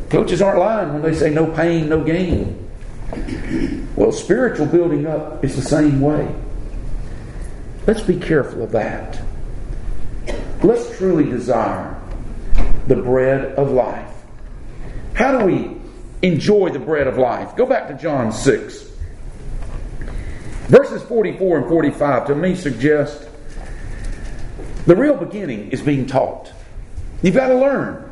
[0.10, 2.69] coaches aren't lying when they say no pain, no gain.
[3.95, 6.34] Well, spiritual building up is the same way.
[7.88, 9.21] Let's be careful of that.
[10.63, 11.98] Let's truly desire
[12.89, 14.12] the bread of life.
[15.13, 15.78] How do we
[16.23, 17.56] enjoy the bread of life?
[17.56, 18.89] Go back to John 6.
[20.67, 23.30] Verses 44 and 45 to me suggest
[24.88, 26.52] the real beginning is being taught.
[27.21, 28.10] You've got to learn.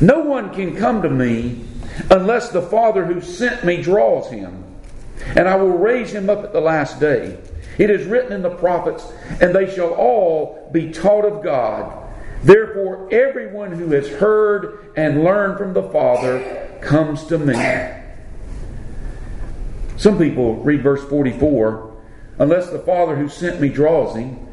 [0.00, 1.64] No one can come to me
[2.10, 4.64] unless the Father who sent me draws him,
[5.34, 7.38] and I will raise him up at the last day.
[7.76, 9.04] It is written in the prophets,
[9.40, 12.03] and they shall all be taught of God.
[12.44, 17.54] Therefore, everyone who has heard and learned from the Father comes to me.
[19.96, 21.96] Some people read verse 44
[22.38, 24.46] unless the Father who sent me draws him.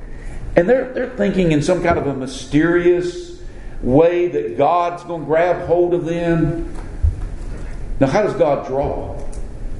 [0.55, 3.41] And they're, they're thinking in some kind of a mysterious
[3.81, 6.73] way that God's going to grab hold of them.
[7.99, 9.21] Now, how does God draw?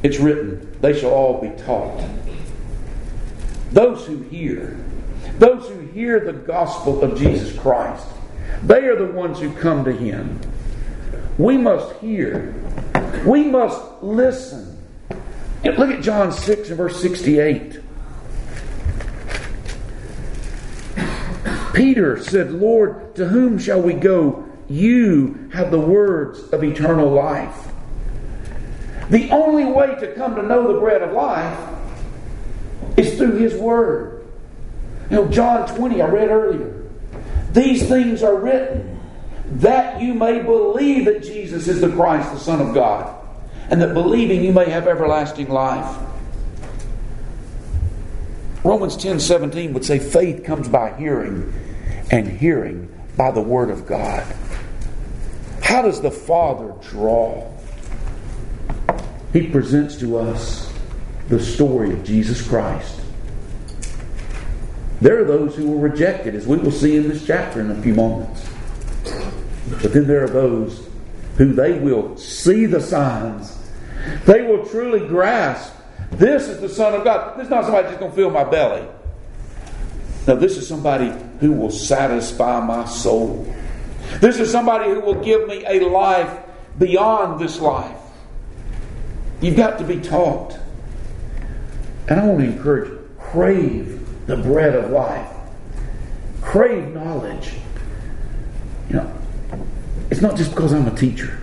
[0.04, 2.04] It's written, they shall all be taught.
[3.72, 4.78] Those who hear,
[5.38, 8.08] those who hear the gospel of Jesus Christ,
[8.64, 10.40] they are the ones who come to Him.
[11.38, 12.54] We must hear,
[13.26, 14.78] we must listen.
[15.64, 17.80] Look at John 6 and verse 68.
[21.74, 24.48] Peter said, Lord, to whom shall we go?
[24.70, 27.72] You have the words of eternal life.
[29.10, 31.60] The only way to come to know the bread of life
[32.98, 34.11] is through His Word.
[35.12, 36.88] You know, John 20, I read earlier.
[37.52, 38.98] These things are written
[39.56, 43.14] that you may believe that Jesus is the Christ, the Son of God,
[43.70, 45.98] and that believing you may have everlasting life.
[48.64, 51.54] Romans 10 17 would say faith comes by hearing,
[52.10, 54.24] and hearing by the Word of God.
[55.62, 57.52] How does the Father draw?
[59.34, 60.72] He presents to us
[61.28, 63.01] the story of Jesus Christ.
[65.02, 67.72] There are those who will reject it, as we will see in this chapter in
[67.72, 68.48] a few moments.
[69.82, 70.88] But then there are those
[71.38, 73.58] who they will see the signs.
[74.26, 75.74] They will truly grasp
[76.12, 77.38] this is the Son of God.
[77.38, 78.86] This is not somebody just going to fill my belly.
[80.28, 83.52] No, this is somebody who will satisfy my soul.
[84.20, 86.40] This is somebody who will give me a life
[86.78, 87.98] beyond this life.
[89.40, 90.58] You've got to be taught.
[92.08, 95.30] And I want to encourage you crave the bread of life,
[96.42, 97.54] crave knowledge.
[98.90, 99.14] You know,
[100.10, 101.38] it's not just because I'm a teacher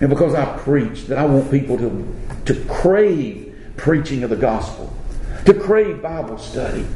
[0.00, 2.16] and because I preach that I want people to,
[2.46, 4.94] to crave preaching of the gospel,
[5.46, 6.86] to crave Bible study.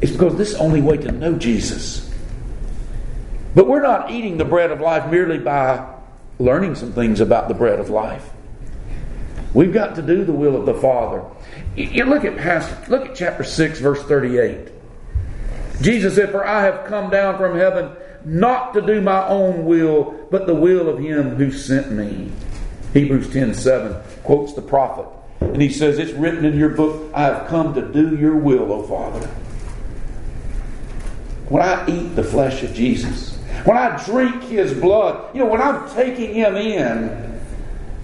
[0.00, 2.10] It's because this is the only way to know Jesus.
[3.54, 5.86] But we're not eating the bread of life merely by
[6.38, 8.30] learning some things about the bread of life.
[9.54, 11.22] We've got to do the will of the Father.
[11.76, 14.68] You look at past, look at chapter 6, verse 38.
[15.82, 20.26] Jesus said, For I have come down from heaven not to do my own will,
[20.30, 22.30] but the will of him who sent me.
[22.92, 25.06] Hebrews 10 7 quotes the prophet.
[25.40, 28.72] And he says, It's written in your book, I have come to do your will,
[28.72, 29.26] O Father.
[31.48, 35.60] When I eat the flesh of Jesus, when I drink his blood, you know, when
[35.60, 37.31] I'm taking him in,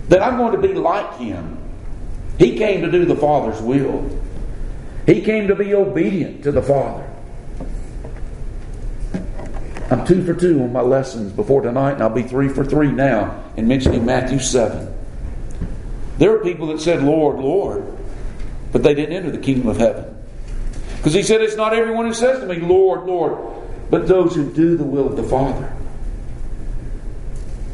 [0.09, 1.59] that I'm going to be like him.
[2.38, 4.09] He came to do the Father's will.
[5.07, 7.05] He came to be obedient to the Father.
[9.90, 12.92] I'm two for two on my lessons before tonight, and I'll be three for three
[12.92, 14.94] now in mentioning Matthew 7.
[16.18, 17.85] There are people that said, Lord, Lord,
[18.71, 20.14] but they didn't enter the kingdom of heaven.
[20.97, 23.38] Because he said, It's not everyone who says to me, Lord, Lord,
[23.88, 25.73] but those who do the will of the Father.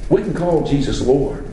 [0.08, 1.44] We can call Jesus Lord.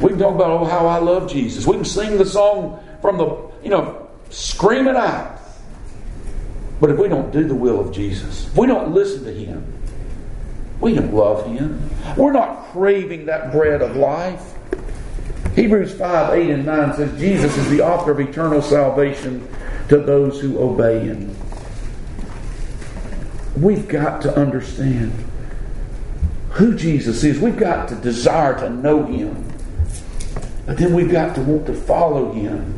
[0.00, 1.66] We can talk about, oh, how I love Jesus.
[1.66, 5.38] We can sing the song from the, you know, scream it out.
[6.80, 9.72] But if we don't do the will of Jesus, we don't listen to Him,
[10.80, 11.88] we don't love Him.
[12.16, 14.54] We're not craving that bread of life.
[15.54, 19.48] Hebrews 5 8 and 9 says, Jesus is the author of eternal salvation
[19.88, 21.34] to those who obey Him.
[23.56, 25.12] We've got to understand
[26.50, 27.40] who Jesus is.
[27.40, 29.50] We've got to desire to know Him.
[30.66, 32.74] But then we've got to want to follow him.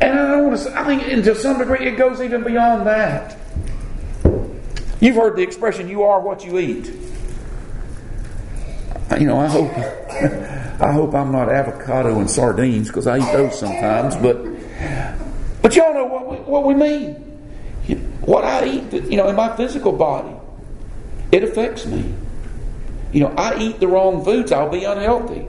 [0.00, 2.86] And I don't want to say, I think to some degree it goes even beyond
[2.86, 3.38] that.
[5.00, 6.92] You've heard the expression, you are what you eat.
[9.18, 9.70] You know, I hope
[10.80, 14.42] I hope I'm not avocado and sardines because I eat those sometimes, but
[15.62, 17.14] but y'all know what we, what we mean.
[18.22, 20.34] What I eat, you know, in my physical body,
[21.32, 22.14] it affects me.
[23.12, 25.46] You know, I eat the wrong foods, I'll be unhealthy.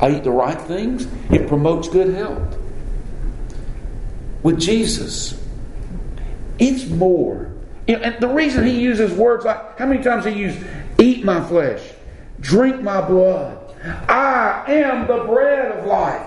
[0.00, 2.56] I eat the right things, it promotes good health.
[4.42, 5.42] With Jesus,
[6.58, 7.52] it's more.
[7.88, 10.58] And the reason he uses words like, how many times he used,
[10.98, 11.80] eat my flesh,
[12.40, 13.58] drink my blood,
[14.08, 16.26] I am the bread of life.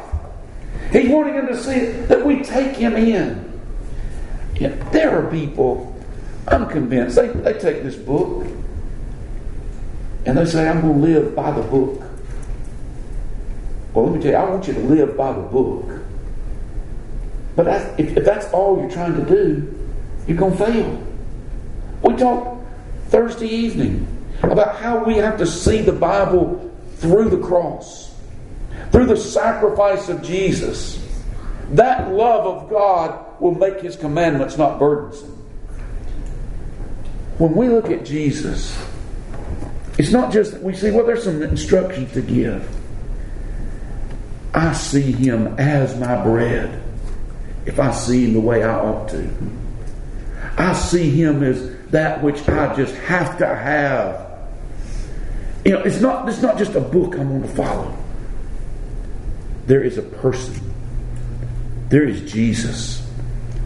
[0.91, 3.51] He's wanting them to see that we take him in.
[4.91, 5.95] There are people,
[6.47, 8.45] I'm convinced, they, they take this book
[10.25, 12.01] and they say, I'm going to live by the book.
[13.93, 16.01] Well, let me tell you, I want you to live by the book.
[17.55, 17.67] But
[17.99, 19.77] if, if that's all you're trying to do,
[20.27, 21.07] you're going to fail.
[22.03, 22.65] We talked
[23.09, 24.07] Thursday evening
[24.43, 28.15] about how we have to see the Bible through the cross,
[28.91, 31.05] through the sacrifice of Jesus.
[31.71, 35.37] That love of God will make His commandments not burdensome.
[37.37, 38.77] When we look at Jesus,
[39.97, 42.80] it's not just that we see, well, there's some instructions to give.
[44.53, 46.83] I see Him as my bread
[47.65, 49.29] if I see Him the way I ought to.
[50.57, 54.29] I see Him as that which I just have to have.
[55.63, 57.95] You know, it's not, it's not just a book I'm going to follow.
[59.67, 60.59] There is a person.
[61.89, 63.07] There is Jesus.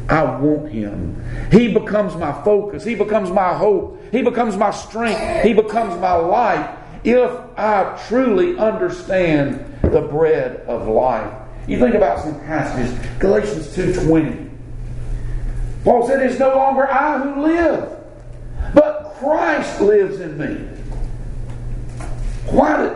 [0.10, 1.24] I want him.
[1.52, 2.84] He becomes my focus.
[2.84, 4.02] He becomes my hope.
[4.12, 5.44] He becomes my strength.
[5.44, 11.34] He becomes my life if I truly understand the bread of life.
[11.68, 14.50] You think about some passages, Galatians 2.20.
[15.84, 17.90] Paul said, It's no longer I who live,
[18.74, 20.56] but Christ lives in me.
[22.48, 22.94] Why did,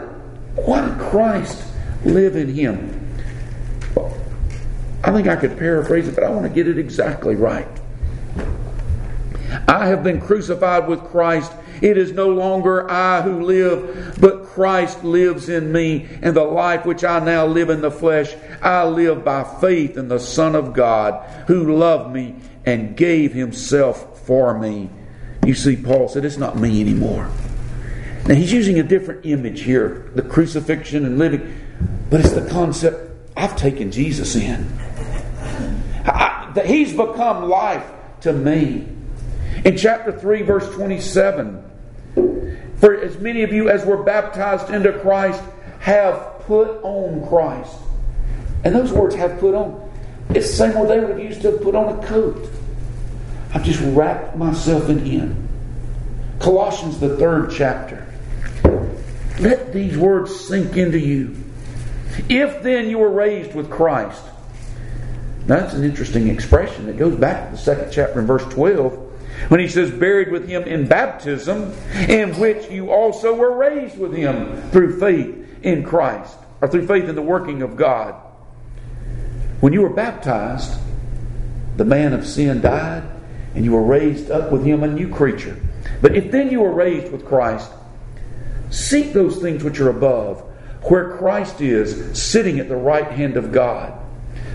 [0.56, 1.64] why did Christ
[2.04, 2.96] live in him?
[5.04, 7.68] I think I could paraphrase it, but I want to get it exactly right.
[9.68, 11.52] I have been crucified with Christ.
[11.82, 16.08] It is no longer I who live, but Christ lives in me.
[16.22, 20.08] And the life which I now live in the flesh, I live by faith in
[20.08, 24.90] the Son of God who loved me and gave himself for me.
[25.46, 27.30] You see, Paul said, It's not me anymore.
[28.28, 31.60] Now, he's using a different image here the crucifixion and living,
[32.10, 34.68] but it's the concept I've taken Jesus in.
[36.06, 37.90] I, he's become life
[38.22, 38.88] to me.
[39.66, 41.69] In chapter 3, verse 27,
[42.78, 45.42] for as many of you as were baptized into Christ
[45.80, 47.76] have put on Christ.
[48.64, 49.90] And those words have put on.
[50.30, 52.50] It's the same word they would have used to have put on a coat.
[53.54, 55.48] I've just wrapped myself in Him.
[56.40, 58.06] Colossians, the third chapter.
[59.40, 61.36] Let these words sink into you.
[62.28, 64.22] If then you were raised with Christ.
[65.46, 69.09] That's an interesting expression It goes back to the second chapter in verse 12
[69.50, 71.74] when he says, buried with him in baptism,
[72.08, 77.10] in which you also were raised with him through faith in Christ, or through faith
[77.10, 78.16] in the working of God.
[79.60, 80.80] When you were baptized,
[81.78, 83.04] the man of sin died,
[83.56, 85.60] and you were raised up with him a new creature.
[86.02, 87.72] But if then you were raised with Christ,
[88.70, 90.42] seek those things which are above,
[90.84, 93.94] where Christ is, sitting at the right hand of God.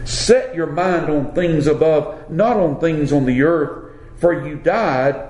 [0.05, 3.84] Set your mind on things above, not on things on the earth,
[4.25, 5.29] for you died,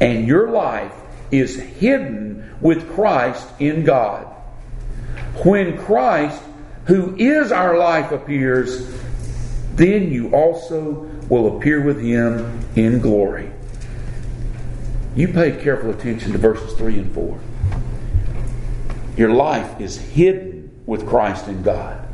[0.00, 0.94] and your life
[1.30, 4.24] is hidden with Christ in God.
[5.44, 6.42] When Christ,
[6.86, 8.90] who is our life, appears,
[9.74, 13.50] then you also will appear with him in glory.
[15.14, 17.40] You pay careful attention to verses 3 and 4.
[19.18, 22.08] Your life is hidden with Christ in God.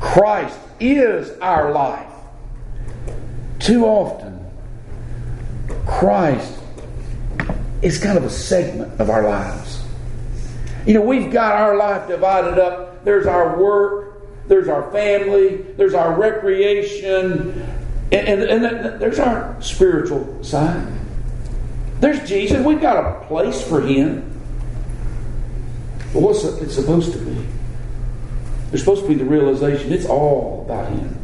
[0.00, 2.10] Christ is our life.
[3.60, 4.33] Too often,
[5.86, 6.58] Christ
[7.82, 9.82] is kind of a segment of our lives.
[10.86, 13.04] You know, we've got our life divided up.
[13.04, 17.50] There's our work, there's our family, there's our recreation,
[18.12, 20.86] and, and, and there's our spiritual side.
[22.00, 22.64] There's Jesus.
[22.64, 24.30] We've got a place for Him.
[26.12, 27.46] But what's it supposed to be?
[28.70, 31.18] There's supposed to be the realization it's all about Him.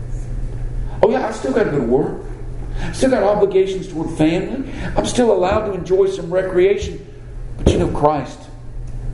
[1.03, 2.30] Oh, yeah, I've still got to go to work.
[2.93, 4.71] Still got obligations toward family.
[4.97, 7.07] I'm still allowed to enjoy some recreation.
[7.59, 8.39] But you know, Christ,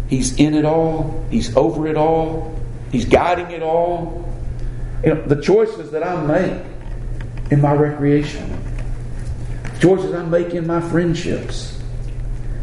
[0.09, 2.59] He's in it all, He's over it all,
[2.93, 4.25] He's guiding it all.
[5.05, 6.63] You know, the choices that I make
[7.51, 8.51] in my recreation,
[9.63, 11.79] the choices I make in my friendships,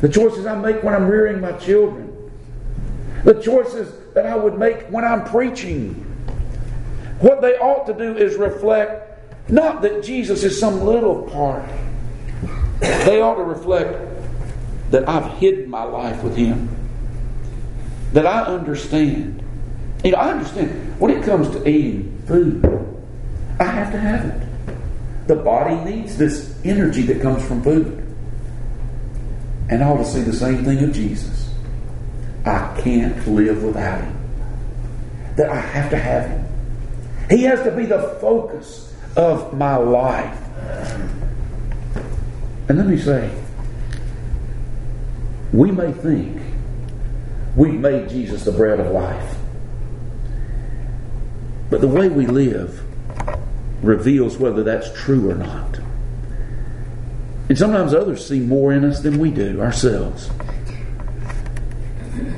[0.02, 2.32] the choices I make when I'm rearing my children,
[3.24, 5.94] the choices that I would make when I'm preaching.
[7.20, 9.13] What they ought to do is reflect
[9.50, 11.70] not that Jesus is some little part,
[12.80, 13.98] they ought to reflect
[14.92, 16.70] that I've hidden my life with Him.
[18.14, 19.44] That I understand.
[20.04, 22.64] You know, I understand when it comes to eating food,
[23.60, 25.28] I have to have it.
[25.28, 28.00] the body needs this energy that comes from food.
[29.70, 31.50] And I ought to see the same thing of Jesus.
[32.46, 34.20] I can't live without him.
[35.38, 36.46] That I have to have him.
[37.30, 40.40] He has to be the focus of my life.
[42.70, 43.30] And let me say,
[45.52, 46.42] we may think
[47.56, 49.36] we've made Jesus the bread of life.
[51.70, 52.82] But the way we live
[53.84, 55.80] reveals whether that's true or not.
[57.50, 60.30] And sometimes others see more in us than we do ourselves.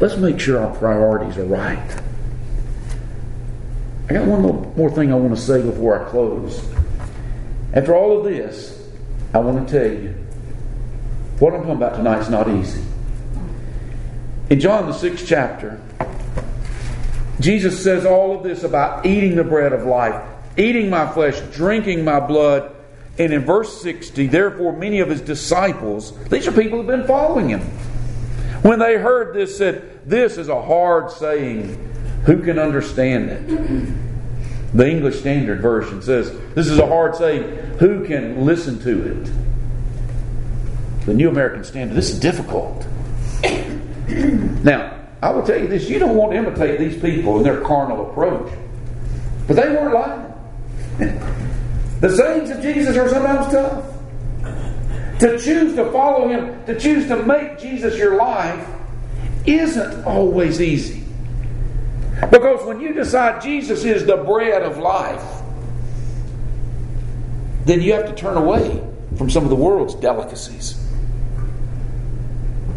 [0.02, 2.02] Let's make sure our priorities are right.
[4.10, 4.42] I got one
[4.76, 6.64] more thing I want to say before I close.
[7.74, 8.88] After all of this,
[9.34, 10.10] I want to tell you
[11.40, 12.84] what I'm talking about tonight is not easy.
[14.50, 15.82] In John, the sixth chapter,
[17.40, 20.24] Jesus says all of this about eating the bread of life,
[20.56, 22.74] eating my flesh, drinking my blood.
[23.18, 27.50] And in verse 60, therefore, many of his disciples, these are people who've been following
[27.50, 27.62] him,
[28.62, 31.95] when they heard this, said, This is a hard saying.
[32.26, 34.76] Who can understand it?
[34.76, 37.44] The English Standard Version says, This is a hard saying.
[37.80, 39.32] Who can listen to it?
[41.06, 42.86] The New American Standard, this is difficult.
[44.64, 47.62] now, I will tell you this you don't want to imitate these people in their
[47.62, 48.52] carnal approach.
[49.48, 50.34] But they weren't lying.
[52.02, 53.92] the sayings of Jesus are sometimes tough.
[55.20, 58.68] To choose to follow Him, to choose to make Jesus your life,
[59.46, 61.05] isn't always easy.
[62.32, 65.24] Because when you decide Jesus is the bread of life,
[67.66, 68.82] then you have to turn away
[69.18, 70.82] from some of the world's delicacies.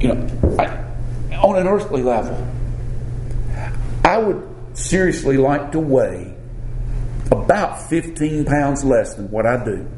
[0.00, 2.46] You know, I, on an earthly level,
[4.04, 6.34] I would seriously like to weigh
[7.30, 9.88] about 15 pounds less than what I do.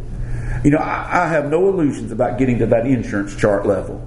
[0.64, 4.07] You know, I, I have no illusions about getting to that insurance chart level.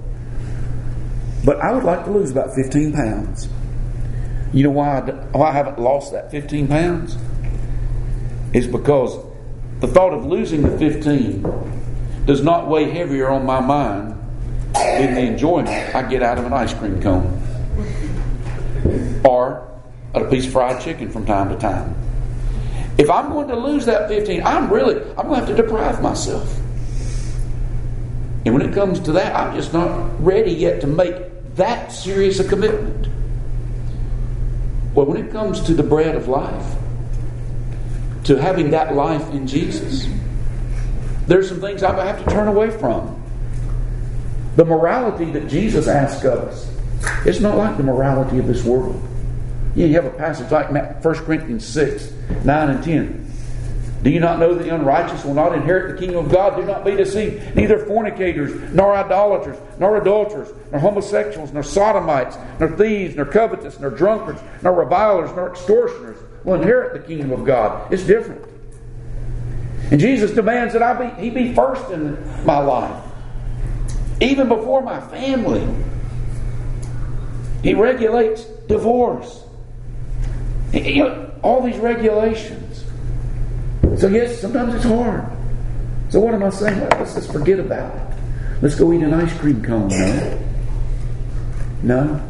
[1.44, 3.48] But I would like to lose about 15 pounds.
[4.54, 5.00] You know why I,
[5.36, 7.16] why I haven't lost that 15 pounds?
[8.52, 9.18] Is because
[9.80, 14.16] the thought of losing the 15 does not weigh heavier on my mind
[14.72, 17.42] than the enjoyment I get out of an ice cream cone
[19.24, 19.68] or
[20.14, 21.96] a piece of fried chicken from time to time.
[22.96, 26.00] If I'm going to lose that 15, I'm really, I'm going to have to deprive
[26.00, 26.60] myself.
[28.44, 31.16] And when it comes to that, I'm just not ready yet to make
[31.56, 33.08] that serious a commitment.
[34.94, 36.76] Well, when it comes to the bread of life,
[38.24, 40.06] to having that life in Jesus,
[41.26, 43.22] there's some things I have to turn away from.
[44.56, 46.70] The morality that Jesus asks of us,
[47.26, 49.02] it's not like the morality of this world.
[49.74, 52.12] You have a passage like 1 Corinthians 6,
[52.44, 53.23] 9 and 10.
[54.04, 56.56] Do you not know that the unrighteous will not inherit the kingdom of God?
[56.56, 57.56] Do not be deceived.
[57.56, 63.88] Neither fornicators, nor idolaters, nor adulterers, nor homosexuals, nor sodomites, nor thieves, nor covetous, nor
[63.88, 67.90] drunkards, nor revilers, nor extortioners will inherit the kingdom of God.
[67.90, 68.44] It's different.
[69.90, 73.02] And Jesus demands that I be, He be first in my life,
[74.20, 75.66] even before my family.
[77.62, 79.44] He regulates divorce.
[81.42, 82.63] All these regulations.
[83.98, 85.24] So, yes, sometimes it's hard.
[86.08, 86.80] So, what am I saying?
[86.80, 88.16] Let's just forget about it.
[88.62, 89.88] Let's go eat an ice cream cone.
[89.88, 90.40] No.
[91.82, 92.22] No.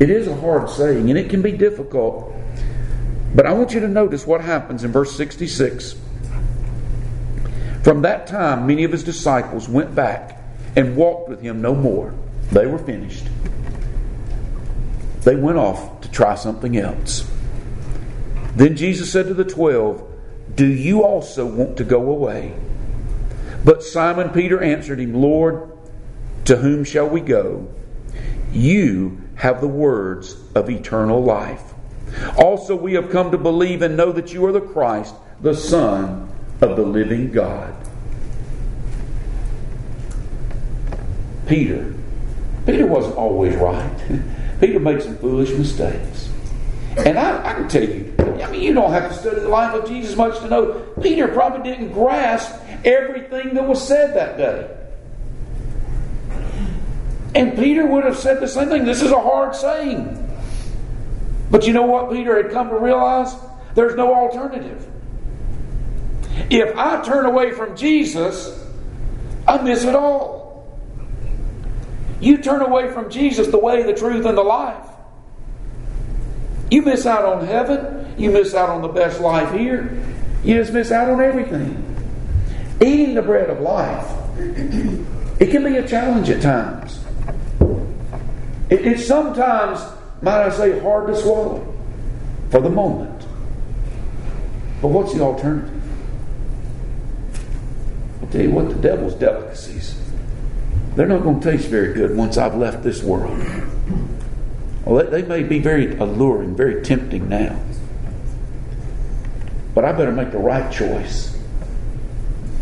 [0.00, 2.32] It is a hard saying, and it can be difficult.
[3.34, 5.94] But I want you to notice what happens in verse 66.
[7.82, 10.38] From that time, many of his disciples went back
[10.76, 12.14] and walked with him no more.
[12.50, 13.24] They were finished.
[15.22, 17.28] They went off to try something else.
[18.54, 20.06] Then Jesus said to the twelve,
[20.54, 22.54] Do you also want to go away?
[23.64, 25.70] But Simon Peter answered him, Lord,
[26.46, 27.68] to whom shall we go?
[28.52, 31.72] You have the words of eternal life.
[32.36, 36.28] Also, we have come to believe and know that you are the Christ, the Son
[36.60, 37.74] of the living God.
[41.46, 41.94] Peter.
[42.66, 44.20] Peter wasn't always right.
[44.60, 46.31] Peter made some foolish mistakes.
[46.96, 49.74] And I, I, can tell you, I mean, you don't have to study the life
[49.74, 54.76] of Jesus much to know Peter probably didn't grasp everything that was said that day.
[57.34, 58.84] And Peter would have said the same thing.
[58.84, 60.18] This is a hard saying.
[61.50, 63.34] But you know what Peter had come to realize?
[63.74, 64.86] There's no alternative.
[66.50, 68.66] If I turn away from Jesus,
[69.48, 70.78] I miss it all.
[72.20, 74.91] You turn away from Jesus, the way, the truth, and the life.
[76.72, 78.14] You miss out on heaven.
[78.16, 80.02] You miss out on the best life here.
[80.42, 81.84] You just miss out on everything.
[82.80, 84.10] Eating the bread of life,
[85.38, 86.98] it can be a challenge at times.
[88.70, 89.80] It, it's sometimes,
[90.22, 91.74] might I say, hard to swallow
[92.48, 93.20] for the moment.
[94.80, 95.78] But what's the alternative?
[98.22, 100.00] I'll tell you what, the devil's delicacies,
[100.96, 103.38] they're not going to taste very good once I've left this world.
[104.84, 107.60] Well, they may be very alluring, very tempting now.
[109.74, 111.38] But I better make the right choice.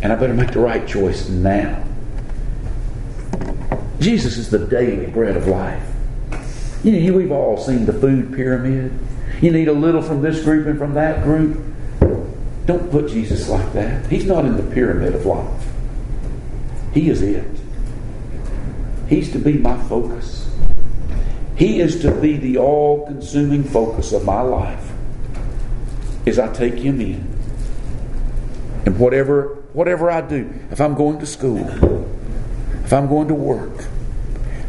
[0.03, 1.85] And I better make the right choice now.
[4.01, 5.83] Jesus is the daily bread of life.
[6.83, 8.93] You know, we've all seen the food pyramid.
[9.43, 11.62] You need a little from this group and from that group.
[12.66, 14.07] Don't put Jesus like that.
[14.07, 15.66] He's not in the pyramid of life.
[16.93, 17.47] He is it.
[19.09, 20.50] He's to be my focus.
[21.61, 24.93] He is to be the all consuming focus of my life
[26.27, 27.29] as I take Him in.
[28.87, 31.69] And whatever, whatever I do, if I'm going to school,
[32.83, 33.85] if I'm going to work,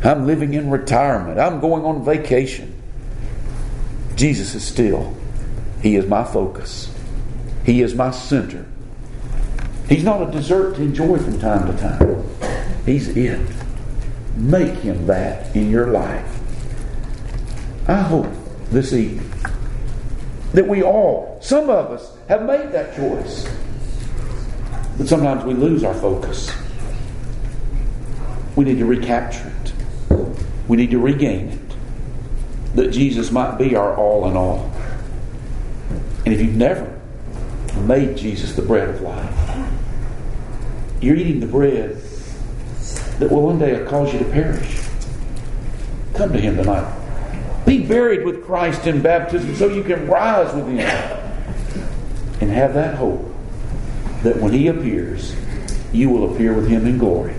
[0.03, 2.75] I'm living in retirement, I'm going on vacation,
[4.17, 5.15] Jesus is still,
[5.81, 6.93] He is my focus.
[7.65, 8.65] He is my center.
[9.87, 12.25] He's not a dessert to enjoy from time to time.
[12.85, 13.49] He's it.
[14.35, 16.40] Make him that in your life.
[17.91, 18.27] I hope
[18.69, 19.29] this evening
[20.53, 23.53] that we all, some of us, have made that choice.
[24.97, 26.49] But sometimes we lose our focus.
[28.55, 29.73] We need to recapture it.
[30.69, 32.75] We need to regain it.
[32.75, 34.71] That Jesus might be our all in all.
[36.25, 36.97] And if you've never
[37.81, 39.67] made Jesus the bread of life.
[41.01, 41.97] You're eating the bread
[43.19, 44.81] that will one day cause you to perish.
[46.13, 47.00] Come to Him tonight.
[47.65, 50.79] Be buried with Christ in baptism so you can rise with Him
[52.39, 53.33] and have that hope
[54.23, 55.35] that when He appears,
[55.91, 57.35] you will appear with Him in glory.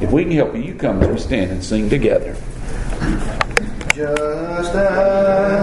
[0.00, 2.36] If we can help you, you come as we stand and sing together.
[3.94, 5.55] Just as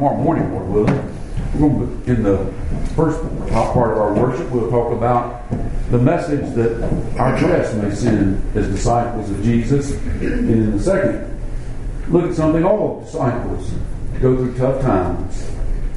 [0.00, 1.16] tomorrow morning, Lord willing.
[1.52, 2.50] We're going to, in the
[2.96, 3.20] first
[3.50, 5.44] top part of our worship, we'll talk about
[5.90, 6.82] the message that
[7.18, 9.92] our dress may send as disciples of Jesus.
[9.92, 11.38] And in the second,
[12.08, 13.74] look at something all disciples
[14.22, 15.50] go through tough times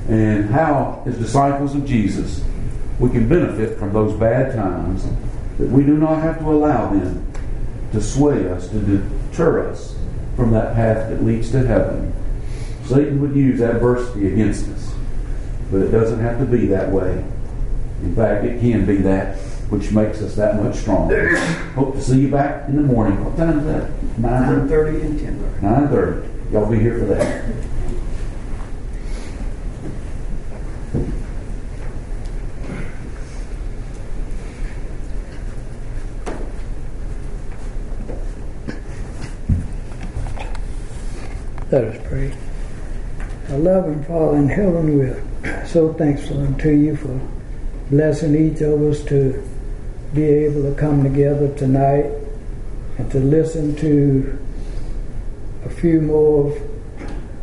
[0.09, 2.43] and how, as disciples of Jesus,
[2.99, 5.05] we can benefit from those bad times,
[5.59, 7.25] that we do not have to allow them
[7.93, 9.95] to sway us, to deter us
[10.35, 12.13] from that path that leads to heaven.
[12.85, 14.93] Satan would use adversity against us,
[15.71, 17.23] but it doesn't have to be that way.
[18.01, 19.37] In fact, it can be that
[19.69, 21.35] which makes us that much stronger.
[21.73, 23.23] Hope to see you back in the morning.
[23.23, 23.89] What time is that?
[24.19, 25.89] 9.30 and 10.30.
[25.89, 26.51] 9.30.
[26.51, 27.43] Y'all be here for that.
[41.71, 42.31] Let us pray.
[43.63, 47.17] Our loving Father in heaven, we're so thankful unto you for
[47.89, 49.41] blessing each of us to
[50.13, 52.11] be able to come together tonight
[52.97, 54.37] and to listen to
[55.63, 56.59] a few more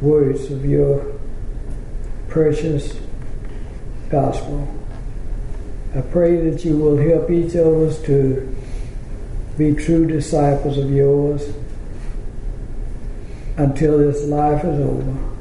[0.02, 1.18] words of your
[2.28, 3.00] precious
[4.10, 4.68] gospel.
[5.94, 8.54] I pray that you will help each of us to
[9.56, 11.50] be true disciples of yours
[13.56, 15.39] until this life is over.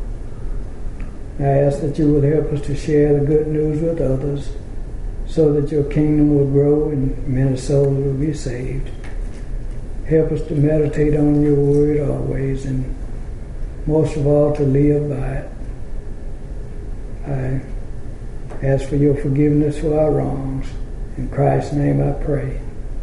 [1.39, 4.49] I ask that you would help us to share the good news with others
[5.27, 8.89] so that your kingdom will grow and many souls will be saved.
[10.05, 12.95] Help us to meditate on your word always and
[13.85, 15.51] most of all to live by it.
[17.27, 20.67] I ask for your forgiveness for our wrongs.
[21.17, 22.59] In Christ's name I pray.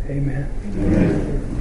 [0.09, 0.51] Amen.
[0.74, 1.55] Amen.